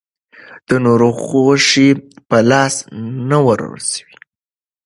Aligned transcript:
د 0.67 0.69
نورو 0.85 1.09
غوښې 1.27 1.89
په 2.29 2.37
لاس 2.49 2.75
نه 3.29 3.37
وررسي. 3.45 4.03